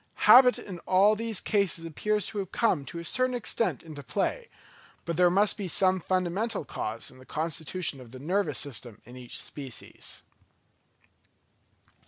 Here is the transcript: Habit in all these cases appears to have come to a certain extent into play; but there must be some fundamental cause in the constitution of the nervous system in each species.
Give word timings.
Habit 0.25 0.57
in 0.57 0.79
all 0.87 1.15
these 1.15 1.39
cases 1.39 1.85
appears 1.85 2.25
to 2.25 2.39
have 2.39 2.51
come 2.51 2.85
to 2.85 2.97
a 2.97 3.05
certain 3.05 3.35
extent 3.35 3.83
into 3.83 4.01
play; 4.01 4.49
but 5.05 5.15
there 5.15 5.29
must 5.29 5.57
be 5.57 5.67
some 5.67 5.99
fundamental 5.99 6.65
cause 6.65 7.11
in 7.11 7.19
the 7.19 7.23
constitution 7.23 8.01
of 8.01 8.09
the 8.09 8.17
nervous 8.17 8.57
system 8.57 8.99
in 9.05 9.15
each 9.15 9.39
species. 9.39 10.23